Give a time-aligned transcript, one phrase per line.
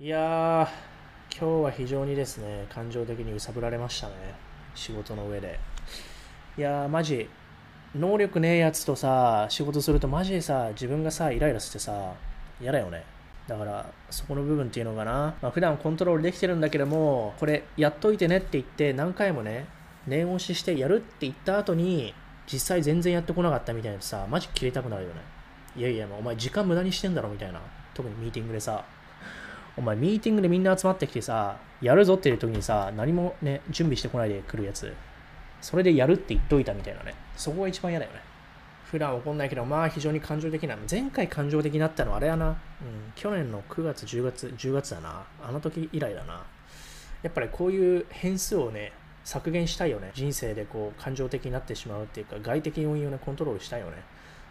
[0.00, 4.14] いやー、今日は非常にですね、感情的に揺さぶられましたね。
[4.76, 5.58] 仕事の上で。
[6.56, 7.28] いやー、マジ、
[7.96, 12.14] 能力ねえやつとさ、仕事するとマジでさ、自分がさ、イライラしてさ、
[12.60, 13.02] 嫌だよね。
[13.48, 15.34] だから、そこの部分っていうのかな。
[15.42, 19.66] まあ、普段コントロールできてるんだけども、これ、やっといてねって言って、何回もね、
[20.06, 22.14] 念押ししてやるって言った後に、
[22.46, 25.22] 実際全然やってこなかったみたいなさ、マジ切れたくなるよね。
[25.74, 27.60] いやいや、お前時間無駄にしてんだろみたいな。
[27.94, 28.84] 特にミーティングでさ。
[29.78, 34.92] お前ミーティングでみんな集まってきてさ、やるぞっていう時にさ、何もね、準備してこないで来るやつ。
[35.60, 37.14] それでやるって言っといたみたいなね。
[37.36, 38.18] そこが一番嫌だよね。
[38.90, 40.76] 普段怒んないけど、まあ非常に感情的な。
[40.90, 42.48] 前回感情的になったのはあれやな。
[42.48, 42.56] うん、
[43.14, 45.24] 去年の9月、10月、10月だな。
[45.40, 46.44] あの時以来だな。
[47.22, 48.92] やっぱりこういう変数をね、
[49.22, 50.10] 削減したいよね。
[50.12, 53.92] 人生でこう感情的になってしまうっていうか、外的要因をね、コントロールしたいよね。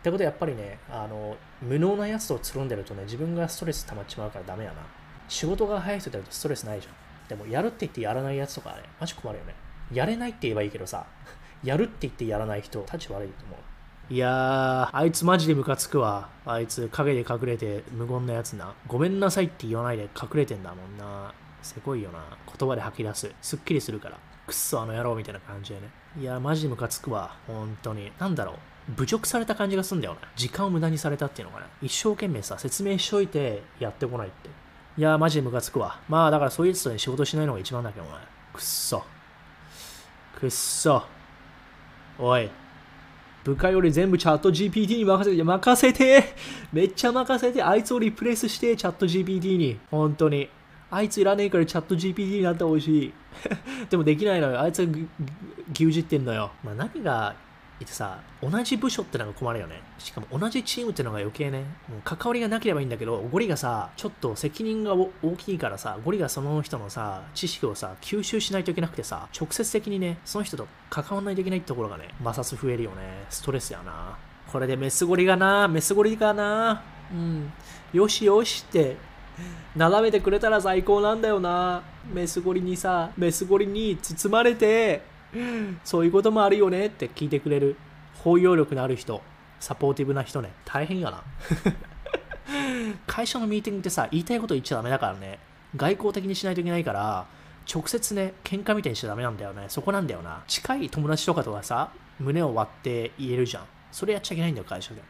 [0.00, 5.01] ってことはやっぱりね、あの、無能なやつとつるんでるとね、自分がストレス溜まっちまうからダメやな。
[5.32, 6.94] 仕事が早い人だとストレスないじゃん。
[7.28, 9.54] でも、やるって言ってやらないやつとかね、マジ困るよね。
[9.90, 11.06] やれないって言えばいいけどさ、
[11.64, 14.12] やるって言ってやらない人、立ち悪いと思う。
[14.12, 16.28] いやー、あいつマジでムカつくわ。
[16.44, 18.74] あいつ影で隠れて無言なやつな。
[18.86, 21.32] ごめんなさいって言わないで隠れてんだもんな。
[21.62, 22.18] せこいよな。
[22.58, 23.32] 言葉で吐き出す。
[23.40, 24.18] すっきりするから。
[24.46, 25.88] くっそあの野郎みたいな感じでね。
[26.20, 27.36] いやー、マジでムカつくわ。
[27.46, 28.12] 本当に。
[28.18, 28.92] なんだろう。
[28.96, 30.20] 侮辱された感じがすんだよな。
[30.36, 31.66] 時間を無駄にされたっていうのかな。
[31.80, 34.50] 一生懸命さ、説明しといてやってこないって。
[34.98, 35.98] いや、マジでムカつくわ。
[36.08, 38.12] まあ、だからそういうやつとね、仕事しないのが一番だけどね。
[38.52, 39.02] くっそ。
[40.38, 41.02] くっそ。
[42.18, 42.50] おい。
[43.44, 46.24] 部下より全部チャット GPT に任せて、任せて
[46.72, 49.78] めっちゃ任せて、あいつをリプレイスして、チャット GPT に。
[49.90, 50.48] 本当に。
[50.90, 53.12] あいついらねえからチャット GPT になってほしい。
[53.88, 54.60] でもできないのよ。
[54.60, 54.88] あいつは
[55.72, 56.52] 牛耳ってんのよ。
[56.62, 57.34] まあ何が
[57.80, 59.80] いてさ、同じ部署ってのが困るよね。
[59.98, 73.24] しかも同じチームってのが余計ね、もう関わりがなければいいんだけど、ゴリがさ、ちょっと責任が大きいからさ、ゴリがその人のさ、知識をさ、吸収しないといけなくてさ、直接的にね、その人と関わらないといけないってところがね、摩擦増えるよね。
[73.30, 74.16] ストレスやな。
[74.50, 77.52] これでメスゴリがな、メスゴリがな、うん、
[77.92, 78.96] よしよしって
[79.76, 81.82] 眺めてくれたら最高なんだよな。
[82.12, 85.02] メスゴリにさ、メスゴリに包まれて、
[85.84, 87.76] そういうこともあるよねって聞いてくれる
[88.22, 89.22] 包容力のある人、
[89.60, 91.22] サポーティブな人ね、大変やな。
[93.06, 95.38] 会社のミーティングってさ、言いたいこと言っちゃダメだからね、
[95.76, 97.26] 外交的にしないといけないから、
[97.72, 99.66] 直接ね、喧嘩みたいにしちゃダメなんだよね。
[99.68, 100.42] そこなんだよな。
[100.46, 103.64] 近い友達とかとかさ、胸を割って言えるじゃん。
[103.90, 105.02] それやっちゃいけないんだよ、会社で。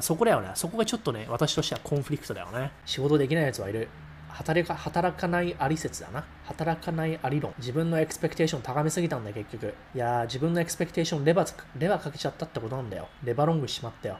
[0.00, 0.50] そこだよね。
[0.54, 2.72] そこがちょっとね、私としてはコンフリクトだよね。
[2.84, 3.88] 仕事できないやつはいる。
[4.28, 6.24] 働か働かないあり説だな。
[6.44, 7.54] 働かないあり論。
[7.58, 9.74] 自分のエクスペクテーション高めすぎたんだよ、結局。
[9.94, 13.08] いやー、自分のエクスペクテーションレバー、レバかけちゃったってことなんだよ。
[13.24, 14.18] レバロングしまったよ。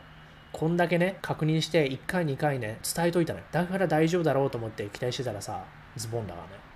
[0.52, 3.44] こんだけね、確認して1回2回ね、伝えといたね。
[3.52, 5.64] だから大丈夫だろうと思って期待してたらさ、
[5.97, 6.67] ズボンだからね。